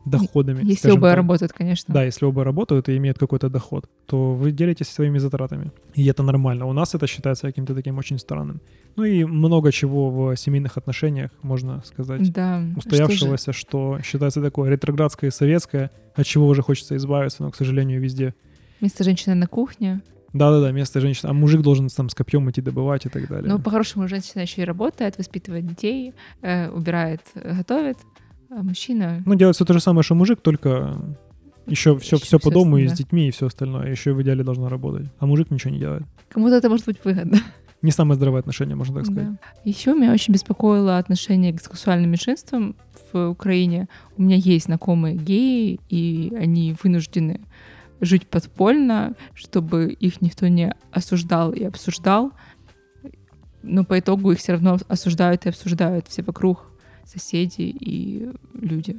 доходами. 0.06 0.64
Если 0.64 0.92
оба 0.92 1.10
так. 1.10 1.18
работают, 1.18 1.54
конечно. 1.54 1.94
Да, 1.94 2.04
если 2.04 2.26
оба 2.26 2.44
работают 2.44 2.90
и 2.90 2.98
имеют 2.98 3.18
какой-то 3.18 3.50
доход, 3.50 3.90
то 4.06 4.34
вы 4.34 4.52
делитесь 4.52 4.88
своими 4.88 5.20
затратами. 5.20 5.72
И 5.94 6.06
это 6.08 6.24
нормально. 6.24 6.66
У 6.66 6.74
нас 6.74 6.96
это 6.96 7.08
считается 7.08 7.48
каким-то 7.48 7.76
таким 7.76 7.98
очень 7.98 8.18
странным. 8.20 8.62
Ну 8.96 9.04
и 9.04 9.24
много 9.24 9.72
чего 9.72 10.10
в 10.10 10.36
семейных 10.36 10.78
отношениях, 10.78 11.32
можно 11.42 11.82
сказать, 11.86 12.32
да. 12.32 12.64
устоявшегося, 12.76 13.54
что, 13.54 13.98
что 13.98 14.04
считается 14.04 14.42
такое 14.42 14.70
ретроградское 14.70 15.30
и 15.30 15.34
советское, 15.34 15.92
от 16.16 16.26
чего 16.26 16.48
уже 16.48 16.62
хочется 16.62 16.96
избавиться, 16.96 17.44
но, 17.44 17.52
к 17.52 17.56
сожалению, 17.56 18.02
везде. 18.02 18.34
Место 18.82 19.04
женщины 19.04 19.36
на 19.36 19.48
кухне, 19.48 20.02
да-да-да, 20.34 20.72
место 20.72 21.02
женщины. 21.02 21.30
А 21.30 21.34
мужик 21.34 21.62
должен 21.62 21.90
там 21.90 22.10
с 22.10 22.16
копьем 22.16 22.50
идти 22.50 22.62
добывать 22.62 23.06
и 23.06 23.10
так 23.10 23.28
далее. 23.28 23.52
Ну, 23.52 23.60
по-хорошему, 23.60 24.08
женщина 24.08 24.42
еще 24.42 24.62
и 24.62 24.66
работает, 24.66 25.18
воспитывает 25.18 25.66
детей, 25.66 26.14
э, 26.42 26.70
убирает, 26.70 27.22
готовит, 27.34 27.98
а 28.50 28.64
мужчина... 28.64 29.24
Ну, 29.26 29.36
делает 29.36 29.56
все 29.56 29.66
то 29.66 29.74
же 29.74 29.80
самое, 29.80 30.04
что 30.04 30.16
мужик, 30.16 30.42
только 30.42 30.98
еще 31.68 31.98
все, 32.00 32.16
еще 32.16 32.26
все 32.26 32.40
по 32.40 32.52
дому 32.52 32.78
и 32.78 32.88
с 32.88 32.94
детьми 32.94 33.28
и 33.28 33.32
все 33.32 33.48
остальное. 33.48 33.90
Еще 33.90 34.14
в 34.14 34.22
идеале 34.22 34.44
должна 34.44 34.70
работать. 34.70 35.08
А 35.20 35.26
мужик 35.26 35.52
ничего 35.52 35.72
не 35.72 35.80
делает. 35.80 36.04
Кому-то 36.30 36.56
это 36.56 36.70
может 36.70 36.86
быть 36.86 36.98
выгодно. 37.04 37.40
Не 37.82 37.92
самое 37.92 38.16
здоровое 38.16 38.42
отношение, 38.42 38.76
можно 38.76 38.96
так 38.96 39.06
сказать. 39.06 39.32
Да. 39.32 39.38
Еще 39.64 39.94
меня 39.94 40.12
очень 40.12 40.34
беспокоило 40.34 40.98
отношение 40.98 41.54
к 41.54 41.62
сексуальным 41.62 42.10
меньшинствам 42.10 42.76
в 43.12 43.30
Украине. 43.30 43.88
У 44.18 44.24
меня 44.24 44.36
есть 44.36 44.66
знакомые 44.66 45.16
геи, 45.16 45.80
и 45.88 46.34
они 46.38 46.76
вынуждены 46.84 47.40
жить 48.02 48.28
подпольно, 48.28 49.16
чтобы 49.34 49.92
их 49.92 50.22
никто 50.22 50.48
не 50.48 50.74
осуждал 50.92 51.52
и 51.52 51.64
обсуждал. 51.64 52.32
Но 53.62 53.84
по 53.84 54.00
итогу 54.00 54.32
их 54.32 54.40
все 54.40 54.54
равно 54.54 54.78
осуждают 54.88 55.46
и 55.46 55.50
обсуждают 55.50 56.08
все 56.08 56.24
вокруг, 56.24 56.66
соседи 57.06 57.62
и 57.62 58.30
люди. 58.54 58.98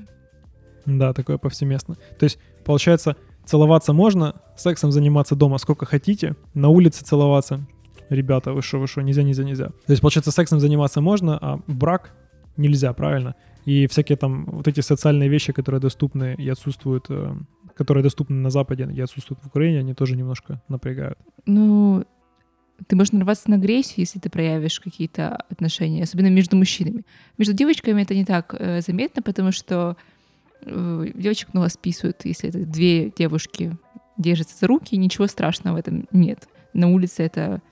Да, 0.87 1.13
такое 1.13 1.39
повсеместно. 1.39 1.97
То 2.19 2.25
есть, 2.25 2.39
получается, 2.65 3.17
целоваться 3.45 3.93
можно, 3.93 4.41
сексом 4.57 4.93
заниматься 4.93 5.35
дома 5.35 5.59
сколько 5.59 5.87
хотите, 5.87 6.37
на 6.55 6.69
улице 6.69 7.05
целоваться. 7.05 7.67
Ребята, 8.09 8.53
вы 8.53 8.63
что, 8.63 8.79
вы 8.79 8.87
что, 8.87 9.03
нельзя, 9.03 9.23
нельзя, 9.23 9.45
нельзя. 9.45 9.67
То 9.67 9.93
есть, 9.93 10.03
получается, 10.03 10.33
сексом 10.33 10.61
заниматься 10.61 11.01
можно, 11.01 11.39
а 11.41 11.61
брак 11.67 12.13
нельзя, 12.57 12.93
правильно? 12.93 13.35
И 13.65 13.87
всякие 13.87 14.17
там 14.17 14.47
вот 14.47 14.69
эти 14.69 14.81
социальные 14.81 15.29
вещи, 15.29 15.53
которые 15.53 15.81
доступны 15.81 16.35
и 16.37 16.49
отсутствуют 16.49 17.07
э, 17.09 17.35
которые 17.81 18.03
доступны 18.03 18.37
на 18.37 18.51
Западе 18.51 18.87
и 18.95 19.01
отсутствуют 19.01 19.43
в 19.43 19.47
Украине, 19.47 19.79
они 19.79 19.95
тоже 19.95 20.15
немножко 20.15 20.61
напрягают. 20.69 21.19
Ну, 21.47 22.05
ты 22.87 22.95
можешь 22.95 23.13
нарваться 23.13 23.49
на 23.49 23.57
агрессию, 23.57 24.01
если 24.01 24.19
ты 24.19 24.29
проявишь 24.29 24.81
какие-то 24.81 25.35
отношения, 25.49 26.03
особенно 26.03 26.27
между 26.27 26.59
мужчинами. 26.59 27.07
Между 27.39 27.55
девочками 27.55 28.03
это 28.03 28.15
не 28.15 28.27
так 28.27 28.55
э, 28.59 28.83
заметно, 28.83 29.23
потому 29.23 29.51
что 29.51 29.97
э, 30.61 31.07
девочек 31.15 31.55
много 31.55 31.71
списывают, 31.71 32.21
если 32.25 32.51
это 32.51 32.59
две 32.59 33.11
девушки 33.11 33.75
держатся 34.19 34.59
за 34.61 34.67
руки, 34.67 34.95
ничего 34.99 35.27
страшного 35.27 35.77
в 35.77 35.79
этом 35.79 36.07
нет. 36.13 36.49
На 36.75 36.89
улице 36.89 37.23
это 37.23 37.63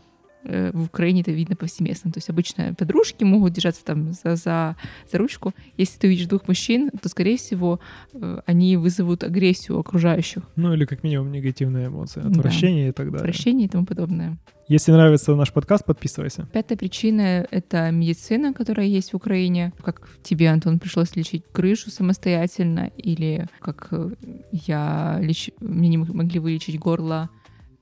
в 0.44 0.84
Украине 0.84 1.22
это 1.22 1.32
видно 1.32 1.56
повсеместно. 1.56 2.12
То 2.12 2.18
есть 2.18 2.30
обычно 2.30 2.74
подружки 2.74 3.24
могут 3.24 3.52
держаться 3.52 3.84
там 3.84 4.12
за, 4.12 4.36
за, 4.36 4.76
за 5.10 5.18
ручку. 5.18 5.54
Если 5.76 5.98
ты 5.98 6.06
увидишь 6.06 6.26
двух 6.26 6.46
мужчин, 6.48 6.90
то, 6.90 7.08
скорее 7.08 7.36
всего, 7.36 7.80
э, 8.12 8.40
они 8.46 8.76
вызовут 8.76 9.24
агрессию 9.24 9.78
окружающих. 9.78 10.42
Ну 10.56 10.72
или 10.72 10.84
как 10.84 11.02
минимум 11.02 11.32
негативные 11.32 11.88
эмоции, 11.88 12.20
отвращение 12.20 12.84
да. 12.84 12.90
и 12.90 12.92
так 12.92 13.06
далее. 13.06 13.18
Отвращение 13.18 13.66
и 13.66 13.68
тому 13.68 13.86
подобное. 13.86 14.38
Если 14.68 14.92
нравится 14.92 15.34
наш 15.34 15.52
подкаст, 15.52 15.84
подписывайся. 15.84 16.46
Пятая 16.52 16.76
причина— 16.76 17.46
это 17.50 17.90
медицина, 17.90 18.52
которая 18.52 18.86
есть 18.86 19.12
в 19.12 19.16
Украине. 19.16 19.72
Как 19.82 20.08
тебе, 20.22 20.50
Антон, 20.50 20.78
пришлось 20.78 21.16
лечить 21.16 21.44
крышу 21.52 21.90
самостоятельно, 21.90 22.90
или 22.96 23.46
как 23.60 23.88
э, 23.90 24.10
я 24.52 25.18
леч... 25.20 25.50
мне 25.60 25.88
не 25.88 25.98
могли 25.98 26.38
вылечить 26.38 26.78
горло 26.78 27.30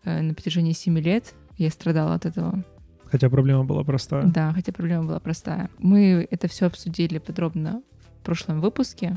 на 0.05 0.35
протяжении 0.35 0.71
7 0.73 1.01
лет, 1.01 1.35
я 1.57 1.71
страдала 1.71 2.15
от 2.15 2.27
этого. 2.27 2.65
Хотя 3.07 3.31
проблема 3.31 3.65
была 3.65 3.85
простая. 3.85 4.25
Да, 4.25 4.53
хотя 4.53 4.73
проблема 4.73 5.05
была 5.05 5.21
простая. 5.21 5.71
Мы 5.79 6.27
это 6.31 6.49
все 6.49 6.67
обсудили 6.67 7.19
подробно 7.19 7.83
в 8.21 8.25
прошлом 8.25 8.61
выпуске. 8.61 9.17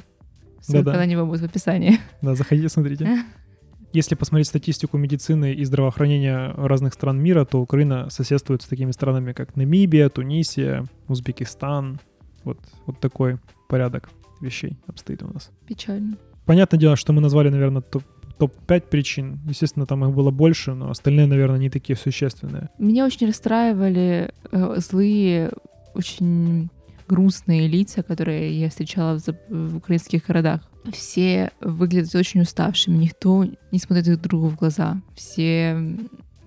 Ссылка 0.62 0.86
Да-да. 0.86 1.00
на 1.00 1.06
него 1.06 1.26
будет 1.26 1.42
в 1.42 1.46
описании. 1.46 2.00
Да, 2.22 2.36
заходите, 2.36 2.70
смотрите. 2.70 3.24
Если 3.94 4.14
посмотреть 4.14 4.48
статистику 4.48 4.98
медицины 5.00 5.52
и 5.54 5.64
здравоохранения 5.66 6.54
разных 6.56 6.94
стран 6.94 7.20
мира, 7.20 7.44
то 7.46 7.60
Украина 7.60 8.10
соседствует 8.12 8.62
с 8.62 8.68
такими 8.68 8.92
странами, 8.92 9.34
как 9.34 9.56
Намибия, 9.56 10.10
Тунисия, 10.10 10.86
Узбекистан. 11.08 12.00
Вот, 12.44 12.60
вот 12.86 13.00
такой 13.00 13.40
порядок 13.68 14.10
вещей 14.42 14.78
обстоит 14.86 15.24
у 15.24 15.34
нас. 15.34 15.50
Печально. 15.68 16.18
Понятное 16.46 16.80
дело, 16.80 16.96
что 16.96 17.14
мы 17.14 17.22
назвали, 17.22 17.50
наверное, 17.50 17.82
топ 17.82 18.04
топ-5 18.40 18.82
причин. 18.90 19.40
Естественно, 19.48 19.86
там 19.86 20.06
их 20.06 20.16
было 20.16 20.32
больше, 20.32 20.74
но 20.74 20.90
остальные, 20.90 21.28
наверное, 21.28 21.60
не 21.60 21.70
такие 21.70 21.96
существенные. 21.98 22.70
Меня 22.80 23.06
очень 23.06 23.28
расстраивали 23.28 24.32
э, 24.52 24.76
злые, 24.78 25.52
очень 25.94 26.70
грустные 27.08 27.68
лица, 27.68 28.02
которые 28.02 28.60
я 28.60 28.70
встречала 28.70 29.20
в, 29.20 29.26
в 29.50 29.78
украинских 29.78 30.28
городах. 30.28 30.62
Все 30.92 31.52
выглядят 31.60 32.16
очень 32.16 32.42
уставшими, 32.42 32.96
никто 32.96 33.46
не 33.72 33.80
смотрит 33.80 34.06
друг 34.06 34.22
другу 34.22 34.48
в 34.48 34.56
глаза. 34.56 35.02
Все 35.16 35.98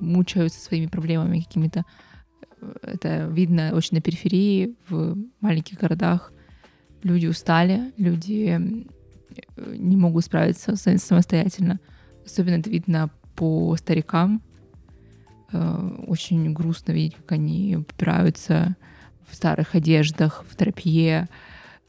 мучаются 0.00 0.60
своими 0.60 0.86
проблемами 0.86 1.40
какими-то. 1.40 1.84
Это 2.80 3.28
видно 3.30 3.72
очень 3.74 3.96
на 3.96 4.00
периферии, 4.00 4.76
в 4.88 5.16
маленьких 5.40 5.78
городах. 5.78 6.32
Люди 7.02 7.26
устали, 7.26 7.92
люди 7.96 8.86
не 9.56 9.96
могут 9.96 10.24
справиться 10.24 10.76
самостоятельно. 10.76 11.80
Особенно 12.24 12.54
это 12.54 12.70
видно 12.70 13.10
по 13.34 13.76
старикам. 13.76 14.42
Э, 15.52 16.04
очень 16.06 16.52
грустно 16.52 16.92
видеть, 16.92 17.16
как 17.16 17.32
они 17.32 17.78
попираются 17.86 18.76
в 19.28 19.34
старых 19.34 19.74
одеждах, 19.74 20.44
в 20.48 20.56
тропье, 20.56 21.28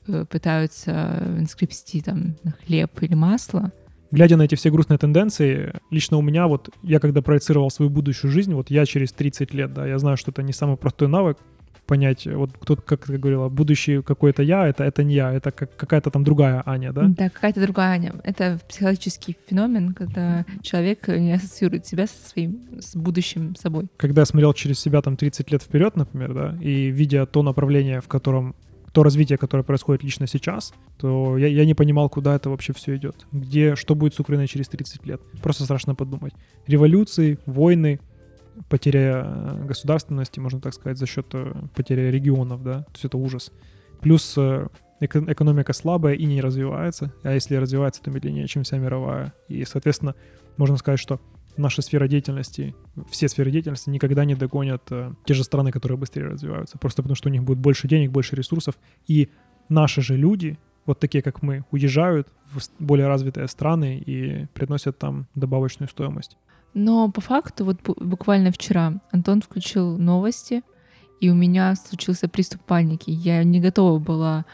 э, 0.07 0.25
пытаются 0.25 1.45
скрепсти 1.49 2.01
там 2.01 2.35
хлеб 2.65 2.91
или 3.01 3.15
масло. 3.15 3.71
Глядя 4.11 4.37
на 4.37 4.43
эти 4.43 4.53
все 4.53 4.69
грустные 4.69 4.99
тенденции, 4.99 5.73
лично 5.89 6.17
у 6.17 6.21
меня 6.21 6.47
вот, 6.47 6.69
я 6.83 6.99
когда 6.99 7.23
проецировал 7.23 7.71
свою 7.71 7.89
будущую 7.89 8.29
жизнь, 8.29 8.53
вот 8.53 8.69
я 8.69 8.85
через 8.85 9.11
30 9.11 9.53
лет, 9.55 9.73
да, 9.73 9.87
я 9.87 9.97
знаю, 9.97 10.17
что 10.17 10.29
это 10.29 10.43
не 10.43 10.53
самый 10.53 10.77
простой 10.77 11.07
навык, 11.07 11.39
понять, 11.85 12.25
вот 12.27 12.51
кто, 12.59 12.75
как 12.75 13.05
ты 13.05 13.17
говорила, 13.17 13.49
будущий 13.49 14.01
какой-то 14.01 14.43
я, 14.43 14.67
это, 14.67 14.83
это 14.83 15.03
не 15.03 15.15
я, 15.15 15.31
это 15.31 15.51
как, 15.51 15.75
какая-то 15.75 16.11
там 16.11 16.23
другая 16.23 16.63
Аня, 16.65 16.93
да? 16.93 17.05
Да, 17.07 17.29
какая-то 17.29 17.61
другая 17.61 17.91
Аня. 17.91 18.13
Это 18.23 18.59
психологический 18.67 19.37
феномен, 19.47 19.93
когда 19.93 20.45
человек 20.61 21.07
не 21.07 21.33
ассоциирует 21.33 21.85
себя 21.85 22.07
со 22.07 22.29
своим, 22.29 22.61
с 22.79 22.95
будущим 22.95 23.55
собой. 23.55 23.87
Когда 23.97 24.21
я 24.21 24.25
смотрел 24.25 24.53
через 24.53 24.79
себя 24.79 25.01
там 25.01 25.17
30 25.17 25.51
лет 25.51 25.61
вперед, 25.61 25.95
например, 25.95 26.33
да, 26.33 26.57
и 26.61 26.87
видя 26.87 27.25
то 27.25 27.43
направление, 27.43 28.01
в 28.01 28.07
котором 28.07 28.55
то 28.93 29.01
развитие, 29.01 29.37
которое 29.37 29.63
происходит 29.63 30.03
лично 30.03 30.27
сейчас, 30.27 30.73
то 30.97 31.37
я, 31.37 31.47
я 31.47 31.65
не 31.65 31.73
понимал, 31.73 32.09
куда 32.09 32.35
это 32.35 32.49
вообще 32.49 32.73
все 32.73 32.95
идет. 32.95 33.25
Где, 33.31 33.75
что 33.75 33.95
будет 33.95 34.13
с 34.13 34.19
Украиной 34.19 34.47
через 34.47 34.67
30 34.67 35.05
лет. 35.05 35.19
Просто 35.41 35.63
страшно 35.63 35.95
подумать. 35.95 36.33
Революции, 36.67 37.39
войны, 37.47 37.99
потеря 38.69 39.23
э, 39.25 39.65
государственности, 39.65 40.39
можно 40.39 40.61
так 40.61 40.73
сказать, 40.73 40.97
за 40.97 41.05
счет 41.05 41.27
э, 41.33 41.53
потери 41.75 42.09
регионов, 42.11 42.63
да, 42.63 42.83
то 42.83 42.91
есть 42.93 43.05
это 43.05 43.17
ужас. 43.17 43.51
Плюс 44.01 44.35
э, 44.37 44.67
экономика 44.99 45.73
слабая 45.73 46.15
и 46.15 46.25
не 46.25 46.41
развивается, 46.41 47.13
а 47.23 47.33
если 47.33 47.55
развивается, 47.55 48.01
то 48.01 48.11
медленнее, 48.11 48.47
чем 48.47 48.63
вся 48.63 48.77
мировая. 48.77 49.33
И, 49.47 49.63
соответственно, 49.65 50.15
можно 50.57 50.77
сказать, 50.77 50.99
что 50.99 51.19
наша 51.57 51.81
сфера 51.81 52.07
деятельности, 52.07 52.75
все 53.09 53.27
сферы 53.27 53.51
деятельности 53.51 53.89
никогда 53.89 54.25
не 54.25 54.35
догонят 54.35 54.89
те 55.25 55.33
же 55.33 55.43
страны, 55.43 55.71
которые 55.71 55.97
быстрее 55.97 56.27
развиваются. 56.27 56.77
Просто 56.77 57.03
потому, 57.03 57.15
что 57.15 57.29
у 57.29 57.31
них 57.31 57.43
будет 57.43 57.59
больше 57.59 57.87
денег, 57.87 58.11
больше 58.11 58.35
ресурсов. 58.35 58.75
И 59.07 59.29
наши 59.69 60.01
же 60.01 60.15
люди, 60.15 60.57
вот 60.85 60.99
такие 60.99 61.21
как 61.21 61.41
мы, 61.41 61.65
уезжают 61.71 62.29
в 62.51 62.59
более 62.79 63.07
развитые 63.07 63.47
страны 63.47 63.97
и 63.97 64.47
приносят 64.53 64.97
там 64.97 65.27
добавочную 65.35 65.89
стоимость. 65.89 66.37
Но 66.73 67.11
по 67.11 67.21
факту, 67.21 67.65
вот 67.65 67.77
буквально 67.83 68.51
вчера 68.51 69.01
Антон 69.11 69.41
включил 69.41 69.97
новости, 69.97 70.63
и 71.19 71.29
у 71.29 71.35
меня 71.35 71.75
случился 71.75 72.27
приступ 72.27 72.61
паники. 72.61 73.09
Я 73.09 73.43
не 73.43 73.59
готова 73.59 73.99
была 73.99 74.45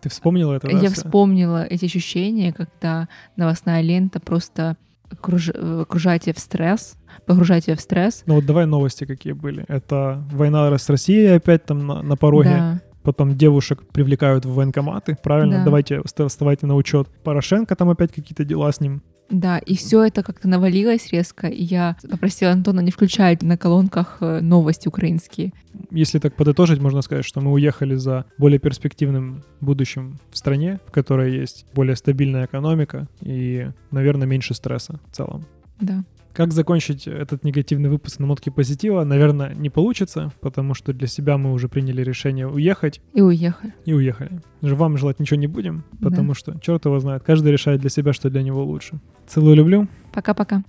ты 0.00 0.08
вспомнила 0.08 0.54
это? 0.54 0.68
Я 0.68 0.90
вспомнила 0.90 1.64
эти 1.64 1.86
ощущения, 1.86 2.52
когда 2.52 3.08
новостная 3.36 3.80
лента 3.80 4.20
просто 4.20 4.76
окруж... 5.10 5.50
окружает 5.50 6.22
тебя 6.22 6.34
в 6.34 6.38
стресс, 6.38 6.96
погружает 7.26 7.64
тебя 7.64 7.76
в 7.76 7.80
стресс. 7.80 8.22
Ну 8.26 8.36
вот 8.36 8.46
давай 8.46 8.66
новости 8.66 9.04
какие 9.04 9.32
были. 9.32 9.64
Это 9.68 10.24
война 10.30 10.76
с 10.76 10.88
Россией 10.88 11.36
опять 11.36 11.64
там 11.64 11.86
на, 11.86 12.02
на 12.02 12.16
пороге. 12.16 12.50
Да. 12.50 12.80
Потом 13.08 13.38
девушек 13.38 13.84
привлекают 13.90 14.44
в 14.44 14.52
военкоматы, 14.52 15.16
правильно? 15.22 15.60
Да. 15.60 15.64
Давайте 15.64 16.02
вставайте 16.04 16.66
на 16.66 16.74
учет. 16.74 17.08
Порошенко 17.24 17.74
там 17.74 17.88
опять 17.88 18.12
какие-то 18.12 18.44
дела 18.44 18.70
с 18.70 18.82
ним. 18.82 19.00
Да, 19.30 19.56
и 19.56 19.76
все 19.76 20.04
это 20.04 20.22
как-то 20.22 20.46
навалилось 20.46 21.10
резко, 21.10 21.46
и 21.46 21.62
я 21.62 21.96
попросила 22.10 22.50
Антона 22.50 22.80
не 22.80 22.90
включать 22.90 23.42
на 23.42 23.56
колонках 23.56 24.18
э, 24.20 24.40
новости 24.42 24.88
украинские. 24.88 25.54
Если 25.90 26.18
так 26.18 26.36
подытожить, 26.36 26.82
можно 26.82 27.00
сказать, 27.00 27.24
что 27.24 27.40
мы 27.40 27.50
уехали 27.52 27.94
за 27.94 28.26
более 28.36 28.58
перспективным 28.58 29.42
будущим 29.62 30.18
в 30.30 30.36
стране, 30.36 30.78
в 30.86 30.90
которой 30.90 31.34
есть 31.34 31.64
более 31.72 31.96
стабильная 31.96 32.44
экономика 32.44 33.08
и, 33.22 33.70
наверное, 33.90 34.26
меньше 34.26 34.52
стресса 34.52 35.00
в 35.10 35.16
целом. 35.16 35.46
Да. 35.80 36.04
Как 36.38 36.52
закончить 36.52 37.08
этот 37.08 37.42
негативный 37.42 37.90
выпуск 37.90 38.20
на 38.20 38.26
нотке 38.28 38.52
позитива, 38.52 39.02
наверное, 39.02 39.56
не 39.56 39.70
получится, 39.70 40.30
потому 40.40 40.72
что 40.72 40.92
для 40.92 41.08
себя 41.08 41.36
мы 41.36 41.52
уже 41.52 41.68
приняли 41.68 42.00
решение 42.00 42.46
уехать. 42.46 43.00
И 43.12 43.20
уехали. 43.20 43.74
И 43.84 43.92
уехали. 43.92 44.40
Вам 44.60 44.98
желать 44.98 45.18
ничего 45.18 45.40
не 45.40 45.48
будем, 45.48 45.82
потому 46.00 46.28
да. 46.28 46.38
что 46.38 46.60
черт 46.60 46.84
его 46.84 47.00
знает. 47.00 47.24
Каждый 47.24 47.50
решает 47.50 47.80
для 47.80 47.90
себя, 47.90 48.12
что 48.12 48.30
для 48.30 48.44
него 48.44 48.64
лучше. 48.64 49.00
Целую, 49.26 49.56
люблю. 49.56 49.88
Пока-пока. 50.12 50.62